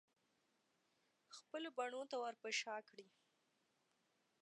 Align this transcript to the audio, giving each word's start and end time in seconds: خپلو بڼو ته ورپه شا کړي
خپلو 1.37 1.69
بڼو 1.77 2.01
ته 2.11 2.15
ورپه 2.23 2.49
شا 2.59 2.75
کړي 2.89 3.07